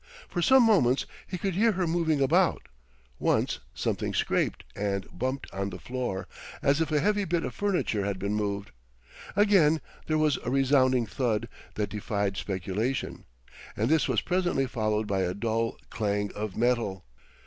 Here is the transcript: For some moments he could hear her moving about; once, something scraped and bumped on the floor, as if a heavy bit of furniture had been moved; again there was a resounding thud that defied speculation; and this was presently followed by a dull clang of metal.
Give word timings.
For 0.27 0.41
some 0.41 0.63
moments 0.63 1.05
he 1.27 1.37
could 1.37 1.53
hear 1.53 1.73
her 1.73 1.85
moving 1.85 2.21
about; 2.21 2.67
once, 3.19 3.59
something 3.75 4.15
scraped 4.15 4.63
and 4.75 5.05
bumped 5.15 5.45
on 5.53 5.69
the 5.69 5.77
floor, 5.77 6.27
as 6.63 6.81
if 6.81 6.91
a 6.91 6.99
heavy 6.99 7.23
bit 7.23 7.43
of 7.45 7.53
furniture 7.53 8.03
had 8.03 8.17
been 8.17 8.33
moved; 8.33 8.71
again 9.35 9.79
there 10.07 10.17
was 10.17 10.37
a 10.43 10.49
resounding 10.49 11.05
thud 11.05 11.47
that 11.75 11.91
defied 11.91 12.35
speculation; 12.35 13.25
and 13.77 13.89
this 13.89 14.07
was 14.07 14.21
presently 14.21 14.65
followed 14.65 15.05
by 15.05 15.19
a 15.19 15.35
dull 15.35 15.77
clang 15.91 16.31
of 16.33 16.57
metal. 16.57 17.05